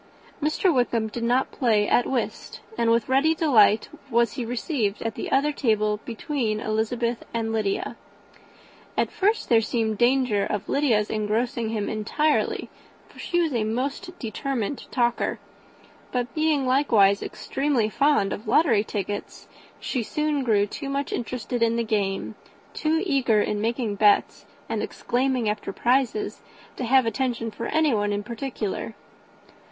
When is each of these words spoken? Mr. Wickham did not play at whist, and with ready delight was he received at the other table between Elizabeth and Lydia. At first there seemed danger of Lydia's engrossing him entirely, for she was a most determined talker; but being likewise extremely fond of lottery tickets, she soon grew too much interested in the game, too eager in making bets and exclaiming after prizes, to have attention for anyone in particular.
Mr. 0.41 0.73
Wickham 0.73 1.09
did 1.09 1.21
not 1.23 1.51
play 1.51 1.87
at 1.87 2.07
whist, 2.07 2.59
and 2.75 2.89
with 2.89 3.07
ready 3.07 3.35
delight 3.35 3.87
was 4.09 4.31
he 4.31 4.43
received 4.43 5.03
at 5.03 5.13
the 5.13 5.31
other 5.31 5.51
table 5.51 5.99
between 6.05 6.59
Elizabeth 6.59 7.23
and 7.35 7.53
Lydia. 7.53 7.95
At 8.97 9.11
first 9.11 9.47
there 9.47 9.61
seemed 9.61 9.99
danger 9.99 10.43
of 10.43 10.67
Lydia's 10.67 11.11
engrossing 11.11 11.69
him 11.69 11.87
entirely, 11.87 12.67
for 13.09 13.19
she 13.19 13.41
was 13.41 13.53
a 13.53 13.63
most 13.63 14.17
determined 14.17 14.87
talker; 14.89 15.37
but 16.11 16.33
being 16.33 16.65
likewise 16.65 17.21
extremely 17.21 17.87
fond 17.87 18.33
of 18.33 18.47
lottery 18.47 18.83
tickets, 18.83 19.47
she 19.79 20.01
soon 20.01 20.43
grew 20.43 20.65
too 20.65 20.89
much 20.89 21.13
interested 21.13 21.61
in 21.61 21.75
the 21.75 21.83
game, 21.83 22.33
too 22.73 23.03
eager 23.05 23.39
in 23.39 23.61
making 23.61 23.97
bets 23.97 24.47
and 24.67 24.81
exclaiming 24.81 25.47
after 25.47 25.71
prizes, 25.71 26.41
to 26.75 26.85
have 26.85 27.05
attention 27.05 27.51
for 27.51 27.67
anyone 27.67 28.11
in 28.11 28.23
particular. 28.23 28.95